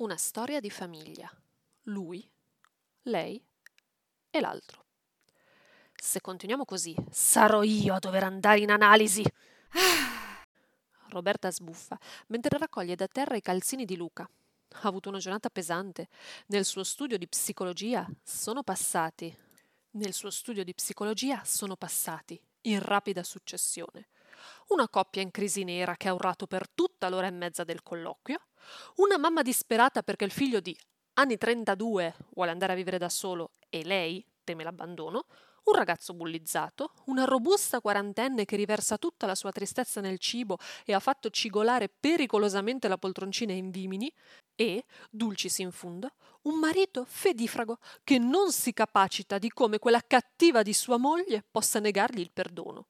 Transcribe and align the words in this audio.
Una 0.00 0.16
storia 0.16 0.60
di 0.60 0.70
famiglia. 0.70 1.30
Lui, 1.82 2.26
lei 3.02 3.38
e 4.30 4.40
l'altro. 4.40 4.86
Se 5.94 6.22
continuiamo 6.22 6.64
così, 6.64 6.96
sarò 7.10 7.62
io 7.62 7.92
a 7.92 7.98
dover 7.98 8.24
andare 8.24 8.60
in 8.60 8.70
analisi. 8.70 9.22
Roberta 11.10 11.50
sbuffa 11.50 11.98
mentre 12.28 12.56
raccoglie 12.56 12.94
da 12.94 13.08
terra 13.08 13.36
i 13.36 13.42
calzini 13.42 13.84
di 13.84 13.96
Luca. 13.96 14.22
Ha 14.22 14.88
avuto 14.88 15.10
una 15.10 15.18
giornata 15.18 15.50
pesante. 15.50 16.08
Nel 16.46 16.64
suo 16.64 16.82
studio 16.82 17.18
di 17.18 17.28
psicologia 17.28 18.08
sono 18.22 18.62
passati. 18.62 19.36
Nel 19.90 20.14
suo 20.14 20.30
studio 20.30 20.64
di 20.64 20.72
psicologia 20.72 21.44
sono 21.44 21.76
passati, 21.76 22.42
in 22.62 22.80
rapida 22.80 23.22
successione, 23.22 24.08
una 24.68 24.88
coppia 24.88 25.22
in 25.22 25.30
crisi 25.30 25.64
nera 25.64 25.96
che 25.96 26.08
ha 26.08 26.14
urlato 26.14 26.46
per 26.46 26.68
tutta 26.68 27.08
l'ora 27.08 27.26
e 27.26 27.30
mezza 27.30 27.64
del 27.64 27.82
colloquio, 27.82 28.38
una 28.96 29.18
mamma 29.18 29.42
disperata 29.42 30.02
perché 30.02 30.24
il 30.24 30.30
figlio 30.30 30.60
di 30.60 30.76
anni 31.14 31.36
32 31.36 32.14
vuole 32.34 32.50
andare 32.50 32.72
a 32.72 32.76
vivere 32.76 32.98
da 32.98 33.08
solo 33.08 33.52
e 33.68 33.84
lei 33.84 34.24
teme 34.44 34.64
l'abbandono, 34.64 35.26
un 35.64 35.74
ragazzo 35.74 36.14
bullizzato, 36.14 36.92
una 37.06 37.24
robusta 37.24 37.80
quarantenne 37.80 38.44
che 38.44 38.56
riversa 38.56 38.96
tutta 38.96 39.26
la 39.26 39.34
sua 39.34 39.52
tristezza 39.52 40.00
nel 40.00 40.18
cibo 40.18 40.58
e 40.84 40.94
ha 40.94 41.00
fatto 41.00 41.30
cigolare 41.30 41.88
pericolosamente 41.88 42.88
la 42.88 42.98
poltroncina 42.98 43.52
in 43.52 43.70
vimini, 43.70 44.12
e, 44.56 44.84
dulcis 45.10 45.58
in 45.58 45.70
fundo, 45.70 46.10
un 46.42 46.58
marito 46.58 47.04
fedifrago 47.06 47.78
che 48.04 48.18
non 48.18 48.52
si 48.52 48.72
capacita 48.72 49.38
di 49.38 49.50
come 49.50 49.78
quella 49.78 50.02
cattiva 50.06 50.62
di 50.62 50.74
sua 50.74 50.98
moglie 50.98 51.44
possa 51.50 51.78
negargli 51.78 52.20
il 52.20 52.30
perdono. 52.30 52.88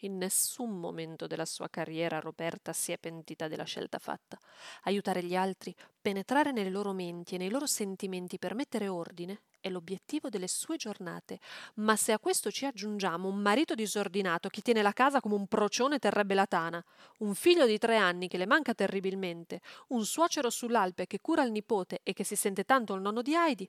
In 0.00 0.18
nessun 0.18 0.78
momento 0.78 1.26
della 1.26 1.46
sua 1.46 1.70
carriera 1.70 2.20
Roberta 2.20 2.74
si 2.74 2.92
è 2.92 2.98
pentita 2.98 3.48
della 3.48 3.64
scelta 3.64 3.98
fatta. 3.98 4.38
Aiutare 4.82 5.22
gli 5.22 5.34
altri, 5.34 5.74
penetrare 6.00 6.52
nelle 6.52 6.68
loro 6.68 6.92
menti 6.92 7.34
e 7.34 7.38
nei 7.38 7.48
loro 7.48 7.66
sentimenti 7.66 8.38
per 8.38 8.54
mettere 8.54 8.88
ordine 8.88 9.44
è 9.58 9.70
l'obiettivo 9.70 10.28
delle 10.28 10.48
sue 10.48 10.76
giornate. 10.76 11.40
Ma 11.76 11.96
se 11.96 12.12
a 12.12 12.18
questo 12.18 12.50
ci 12.50 12.66
aggiungiamo 12.66 13.26
un 13.26 13.38
marito 13.38 13.74
disordinato 13.74 14.50
che 14.50 14.60
tiene 14.60 14.82
la 14.82 14.92
casa 14.92 15.20
come 15.20 15.34
un 15.34 15.46
procione 15.46 15.98
terrebbe 15.98 16.34
la 16.34 16.46
tana, 16.46 16.84
un 17.20 17.34
figlio 17.34 17.64
di 17.64 17.78
tre 17.78 17.96
anni 17.96 18.28
che 18.28 18.36
le 18.36 18.46
manca 18.46 18.74
terribilmente, 18.74 19.62
un 19.88 20.04
suocero 20.04 20.50
sull'Alpe 20.50 21.06
che 21.06 21.20
cura 21.22 21.42
il 21.42 21.52
nipote 21.52 22.00
e 22.02 22.12
che 22.12 22.22
si 22.22 22.36
sente 22.36 22.64
tanto 22.64 22.92
il 22.92 23.00
nonno 23.00 23.22
di 23.22 23.34
Heidi, 23.34 23.68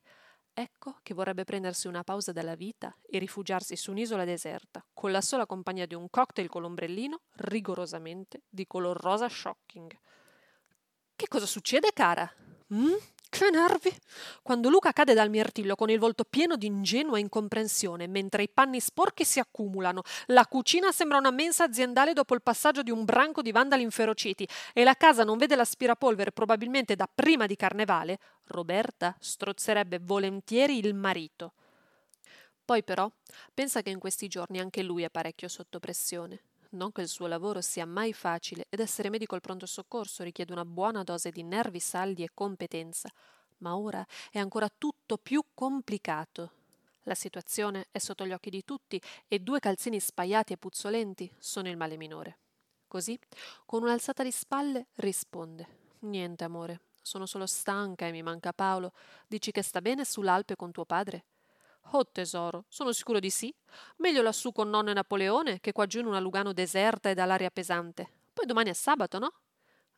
Ecco 0.59 0.97
che 1.03 1.13
vorrebbe 1.13 1.43
prendersi 1.43 1.85
una 1.85 2.03
pausa 2.03 2.31
dalla 2.31 2.55
vita 2.55 2.91
e 3.07 3.19
rifugiarsi 3.19 3.75
su 3.75 3.91
un'isola 3.91 4.25
deserta, 4.25 4.83
con 4.97 5.11
la 5.11 5.21
sola 5.21 5.45
compagnia 5.45 5.85
di 5.85 5.93
un 5.93 6.09
cocktail 6.09 6.49
con 6.49 6.63
l'ombrellino, 6.63 7.19
rigorosamente 7.35 8.41
di 8.49 8.65
color 8.65 8.99
rosa 8.99 9.29
shocking. 9.29 9.95
Che 11.15 11.27
cosa 11.27 11.45
succede, 11.45 11.91
cara? 11.93 12.27
Mm? 12.73 12.95
Che 13.29 13.49
nervi! 13.51 13.95
Quando 14.41 14.69
Luca 14.69 14.93
cade 14.93 15.13
dal 15.13 15.29
mirtillo 15.29 15.75
con 15.75 15.91
il 15.91 15.99
volto 15.99 16.23
pieno 16.23 16.55
di 16.55 16.65
ingenua 16.65 17.19
incomprensione, 17.19 18.07
mentre 18.07 18.41
i 18.41 18.49
panni 18.49 18.79
sporchi 18.79 19.23
si 19.23 19.37
accumulano, 19.37 20.01
la 20.27 20.47
cucina 20.47 20.91
sembra 20.91 21.19
una 21.19 21.29
mensa 21.29 21.65
aziendale 21.65 22.13
dopo 22.13 22.33
il 22.33 22.41
passaggio 22.41 22.81
di 22.81 22.89
un 22.89 23.05
branco 23.05 23.43
di 23.43 23.51
vandali 23.51 23.83
inferociti 23.83 24.47
e 24.73 24.83
la 24.83 24.95
casa 24.95 25.23
non 25.23 25.37
vede 25.37 25.55
l'aspirapolvere 25.55 26.31
probabilmente 26.31 26.95
da 26.95 27.07
prima 27.13 27.45
di 27.45 27.55
carnevale, 27.55 28.17
Roberta 28.45 29.15
strozzerebbe 29.19 29.99
volentieri 30.01 30.79
il 30.79 30.95
marito. 30.95 31.53
Poi 32.67 32.83
però 32.83 33.09
pensa 33.53 33.81
che 33.81 33.91
in 33.91 33.97
questi 33.97 34.27
giorni 34.27 34.59
anche 34.59 34.83
lui 34.83 35.03
è 35.03 35.09
parecchio 35.09 35.47
sotto 35.47 35.79
pressione. 35.79 36.41
Non 36.71 36.91
che 36.91 36.99
il 36.99 37.07
suo 37.07 37.25
lavoro 37.25 37.61
sia 37.61 37.85
mai 37.85 38.11
facile 38.11 38.65
ed 38.67 38.81
essere 38.81 39.09
medico 39.09 39.35
al 39.35 39.41
pronto 39.41 39.65
soccorso 39.65 40.21
richiede 40.21 40.51
una 40.51 40.65
buona 40.65 41.03
dose 41.03 41.31
di 41.31 41.43
nervi 41.43 41.79
saldi 41.79 42.23
e 42.23 42.31
competenza, 42.33 43.09
ma 43.59 43.77
ora 43.77 44.05
è 44.29 44.39
ancora 44.39 44.67
tutto 44.77 45.17
più 45.17 45.41
complicato. 45.53 46.51
La 47.03 47.15
situazione 47.15 47.87
è 47.89 47.99
sotto 47.99 48.25
gli 48.25 48.33
occhi 48.33 48.49
di 48.49 48.65
tutti 48.65 49.01
e 49.29 49.39
due 49.39 49.59
calzini 49.59 49.97
spaiati 50.01 50.51
e 50.51 50.57
puzzolenti 50.57 51.33
sono 51.39 51.69
il 51.69 51.77
male 51.77 51.95
minore. 51.95 52.37
Così, 52.85 53.17
con 53.65 53.81
un'alzata 53.81 54.23
di 54.23 54.31
spalle, 54.31 54.87
risponde: 54.95 55.67
Niente, 55.99 56.43
amore, 56.43 56.81
sono 57.01 57.25
solo 57.27 57.45
stanca 57.45 58.07
e 58.07 58.11
mi 58.11 58.23
manca 58.23 58.51
Paolo. 58.51 58.91
Dici 59.25 59.51
che 59.51 59.61
sta 59.61 59.79
bene 59.79 60.03
sull'Alpe 60.03 60.57
con 60.57 60.73
tuo 60.73 60.83
padre? 60.83 61.23
Oh 61.91 62.05
tesoro, 62.05 62.65
sono 62.67 62.91
sicuro 62.91 63.19
di 63.19 63.29
sì. 63.29 63.53
Meglio 63.97 64.21
lassù 64.21 64.51
con 64.51 64.69
nonno 64.69 64.89
e 64.89 64.93
Napoleone 64.93 65.59
che 65.61 65.71
qua 65.71 65.85
giù 65.85 65.99
in 65.99 66.05
una 66.05 66.19
Lugano 66.19 66.51
deserta 66.51 67.09
e 67.09 67.13
dall'aria 67.13 67.49
pesante. 67.49 68.09
Poi 68.33 68.45
domani 68.45 68.69
è 68.69 68.73
sabato, 68.73 69.19
no? 69.19 69.31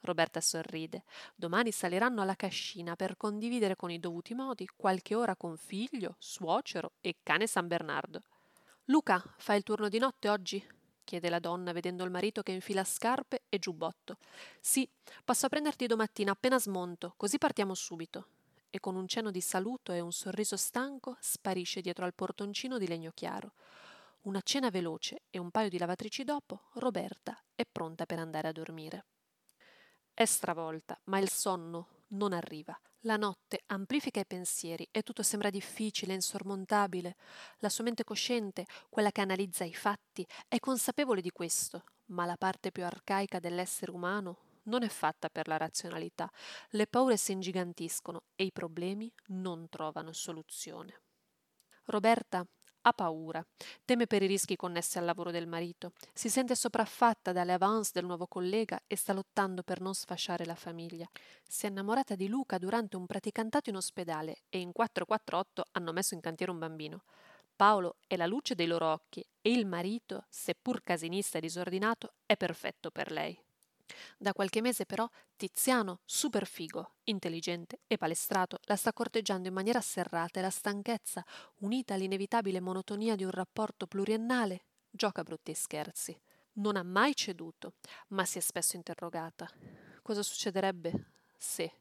Roberta 0.02 0.40
sorride. 0.40 1.04
Domani 1.36 1.72
saliranno 1.72 2.22
alla 2.22 2.36
cascina 2.36 2.96
per 2.96 3.18
condividere 3.18 3.76
con 3.76 3.90
i 3.90 4.00
dovuti 4.00 4.36
modi 4.36 4.68
qualche 4.76 5.16
ora 5.16 5.36
con 5.36 5.58
figlio, 5.58 6.16
suocero 6.20 6.92
e 7.02 7.18
cane 7.24 7.48
San 7.48 7.68
Bernardo. 7.68 8.22
Luca, 8.86 9.24
fai 9.38 9.58
il 9.58 9.64
turno 9.64 9.90
di 9.90 9.98
notte 9.98 10.30
oggi? 10.30 10.64
chiede 11.04 11.30
la 11.30 11.40
donna 11.40 11.72
vedendo 11.72 12.04
il 12.04 12.12
marito 12.12 12.44
che 12.44 12.52
infila 12.52 12.84
scarpe 12.84 13.42
e 13.50 13.58
giubbotto. 13.58 14.18
Sì, 14.62 14.88
passo 15.26 15.48
a 15.48 15.50
prenderti 15.50 15.88
domattina 15.88 16.32
appena 16.32 16.60
smonto, 16.60 17.16
così 17.18 17.40
partiamo 17.40 17.74
subito 17.74 18.28
e 18.69 18.80
con 18.80 18.96
un 18.96 19.07
cenno 19.07 19.31
di 19.31 19.41
saluto 19.41 19.91
e 19.91 20.00
un 20.00 20.12
sorriso 20.12 20.57
stanco 20.57 21.18
sparisce 21.19 21.81
dietro 21.81 22.06
al 22.06 22.13
portoncino 22.13 22.78
di 22.78 22.88
legno 22.88 23.12
chiaro. 23.13 23.53
Una 24.22 24.41
cena 24.41 24.69
veloce 24.69 25.24
e 25.30 25.40
un 25.40 25.50
paio 25.50 25.69
di 25.69 25.78
lavatrici 25.78 26.24
dopo, 26.24 26.63
Roberta 26.74 27.41
è 27.56 27.63
pronta 27.69 28.06
per 28.06 28.19
andare 28.19 28.47
a 28.47 28.52
dormire. 28.52 29.06
È 30.13 30.25
stravolta, 30.25 31.00
ma 31.06 31.19
il 31.19 31.29
sonno 31.29 32.03
non 32.09 32.34
arriva. 32.34 32.78
La 33.03 33.16
notte 33.16 33.62
amplifica 33.68 34.19
i 34.19 34.25
pensieri 34.25 34.85
e 34.91 35.03
tutto 35.03 35.24
sembra 35.24 35.50
difficile, 35.50 36.13
insormontabile. 36.13 37.16
La 37.59 37.69
sua 37.69 37.85
mente 37.85 38.03
cosciente, 38.03 38.66
quella 38.90 39.12
che 39.12 39.22
analizza 39.22 39.63
i 39.63 39.74
fatti, 39.74 40.28
è 40.50 40.59
consapevole 40.59 41.22
di 41.22 41.31
questo, 41.31 41.84
ma 42.08 42.25
la 42.25 42.35
parte 42.35 42.72
più 42.72 42.84
arcaica 42.84 43.40
dell'essere 43.40 43.91
umano 43.91 44.49
non 44.69 44.84
è 44.84 44.88
fatta 44.88 45.28
per 45.28 45.50
la 45.50 45.57
razionalità. 45.57 46.31
Le 46.69 46.88
paure 46.88 47.18
si 47.18 47.34
ingigantiscono 47.34 48.22
e 48.35 48.46
i 48.46 48.52
problemi 48.53 49.12
non 49.28 49.68
trovano 49.68 50.13
soluzione. 50.13 51.02
Roberta 51.85 52.46
ha 52.84 52.94
paura, 52.94 53.46
teme 53.84 54.08
per 54.08 54.24
i 54.24 54.28
rischi 54.28 54.56
connessi 54.56 54.97
al 54.97 55.03
lavoro 55.03 55.31
del 55.31 55.47
marito, 55.47 55.91
si 56.13 56.29
sente 56.29 56.56
sopraffatta 56.56 57.34
dalle 57.34 57.52
avance 57.52 57.91
del 57.94 58.06
nuovo 58.06 58.25
collega 58.25 58.81
e 58.88 58.96
sta 58.96 59.12
lottando 59.12 59.63
per 59.63 59.81
non 59.81 59.94
sfasciare 59.94 60.46
la 60.46 60.56
famiglia. 60.56 61.06
Si 61.46 61.66
è 61.66 61.69
innamorata 61.69 62.16
di 62.16 62.29
Luca 62.29 62.58
durante 62.58 62.96
un 62.96 63.06
praticantato 63.06 63.69
in 63.69 63.75
ospedale 63.75 64.44
e 64.47 64.59
in 64.59 64.72
448 64.72 65.66
hanno 65.74 65.91
messo 65.91 66.13
in 66.13 66.22
cantiere 66.22 66.53
un 66.53 66.59
bambino. 66.59 67.03
Paolo 67.53 67.97
è 68.08 68.16
la 68.16 68.25
luce 68.25 68.56
dei 68.56 68.68
loro 68.68 68.88
occhi 68.88 69.25
e 69.41 69.52
il 69.52 69.66
marito, 69.66 70.24
seppur 70.29 70.81
casinista 70.81 71.38
e 71.38 71.41
disordinato, 71.41 72.13
è 72.25 72.38
perfetto 72.38 72.90
per 72.91 73.12
lei. 73.12 73.38
Da 74.18 74.34
qualche 74.34 74.62
mese 74.62 74.86
però 74.86 75.10
Tiziano, 75.36 76.02
super 76.06 76.46
figo, 76.46 76.96
intelligente 77.06 77.80
e 77.88 77.98
palestrato, 77.98 78.60
la 78.64 78.76
sta 78.76 78.94
corteggiando 78.94 79.48
in 79.48 79.54
maniera 79.54 79.82
serrata 79.82 80.40
e 80.40 80.42
la 80.42 80.50
stanchezza, 80.50 81.24
unita 81.60 81.94
all'inevitabile 81.94 82.60
monotonia 82.60 83.16
di 83.16 83.24
un 83.24 83.32
rapporto 83.32 83.88
pluriennale, 83.88 84.66
gioca 84.90 85.24
brutti 85.24 85.54
scherzi. 85.54 86.18
Non 86.54 86.76
ha 86.76 86.84
mai 86.84 87.16
ceduto, 87.16 87.74
ma 88.10 88.26
si 88.26 88.38
è 88.38 88.42
spesso 88.42 88.76
interrogata. 88.76 89.50
Cosa 90.02 90.24
succederebbe 90.24 91.12
se 91.38 91.72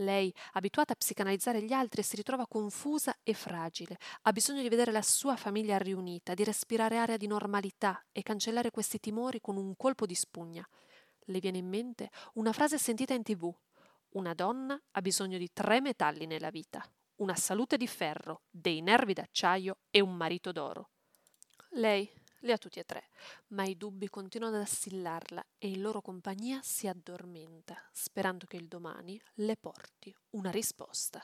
lei, 0.00 0.32
abituata 0.52 0.92
a 0.92 0.96
psicanalizzare 0.96 1.62
gli 1.62 1.72
altri, 1.72 2.02
si 2.02 2.16
ritrova 2.16 2.46
confusa 2.46 3.16
e 3.22 3.34
fragile, 3.34 3.98
ha 4.22 4.32
bisogno 4.32 4.62
di 4.62 4.68
vedere 4.68 4.92
la 4.92 5.02
sua 5.02 5.36
famiglia 5.36 5.76
riunita, 5.78 6.34
di 6.34 6.44
respirare 6.44 6.98
aria 6.98 7.16
di 7.16 7.26
normalità 7.26 8.02
e 8.12 8.22
cancellare 8.22 8.70
questi 8.70 9.00
timori 9.00 9.40
con 9.40 9.56
un 9.56 9.74
colpo 9.76 10.06
di 10.06 10.14
spugna 10.14 10.66
le 11.28 11.38
viene 11.38 11.58
in 11.58 11.68
mente 11.68 12.10
una 12.34 12.52
frase 12.52 12.78
sentita 12.78 13.14
in 13.14 13.22
tv. 13.22 13.52
Una 14.10 14.34
donna 14.34 14.80
ha 14.92 15.00
bisogno 15.00 15.38
di 15.38 15.50
tre 15.52 15.80
metalli 15.80 16.26
nella 16.26 16.50
vita, 16.50 16.84
una 17.16 17.34
salute 17.34 17.76
di 17.76 17.86
ferro, 17.86 18.42
dei 18.50 18.80
nervi 18.80 19.12
d'acciaio 19.12 19.78
e 19.90 20.00
un 20.00 20.14
marito 20.14 20.52
d'oro. 20.52 20.90
Lei 21.70 22.10
li 22.40 22.52
ha 22.52 22.58
tutti 22.58 22.78
e 22.78 22.84
tre, 22.84 23.08
ma 23.48 23.64
i 23.64 23.76
dubbi 23.76 24.08
continuano 24.08 24.56
ad 24.56 24.62
assillarla 24.62 25.44
e 25.58 25.68
in 25.68 25.80
loro 25.80 26.00
compagnia 26.00 26.60
si 26.62 26.86
addormenta, 26.86 27.76
sperando 27.92 28.46
che 28.46 28.56
il 28.56 28.68
domani 28.68 29.20
le 29.34 29.56
porti 29.56 30.14
una 30.30 30.50
risposta. 30.50 31.22